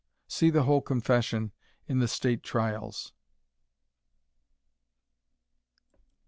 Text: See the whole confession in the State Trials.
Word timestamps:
See 0.27 0.49
the 0.49 0.63
whole 0.63 0.81
confession 0.81 1.51
in 1.87 1.99
the 1.99 2.07
State 2.07 2.41
Trials. 2.41 3.13